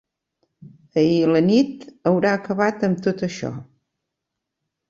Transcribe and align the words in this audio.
Ahir 1.01 1.19
a 1.25 1.35
la 1.35 1.43
nit 1.51 1.85
haurà 2.13 2.31
acabat 2.39 2.89
amb 2.89 3.07
tot 3.09 3.25
això. 3.29 3.55